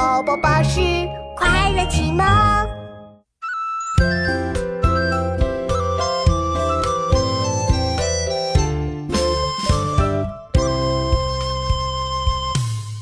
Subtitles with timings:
[0.00, 0.80] 宝宝巴士
[1.36, 2.24] 快乐启蒙。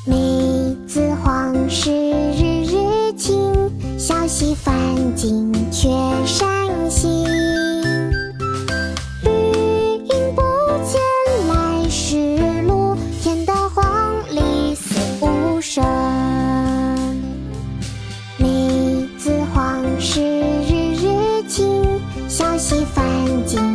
[0.05, 4.73] 梅子黄时日日晴，小溪泛
[5.15, 5.87] 尽却
[6.25, 7.58] 山行。
[22.99, 23.68] 环境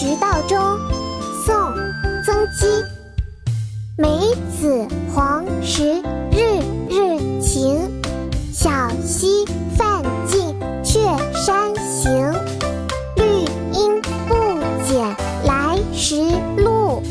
[0.00, 0.56] 直道中
[1.44, 1.74] 宋
[2.24, 2.66] 曾几
[3.96, 7.80] 梅子黄时日日晴
[8.52, 8.70] 小
[9.04, 9.44] 溪
[9.76, 10.54] 泛尽
[10.84, 11.00] 却
[11.34, 12.32] 山行。
[13.16, 13.24] 绿
[13.72, 16.14] 阴不减来时
[16.58, 17.02] 路。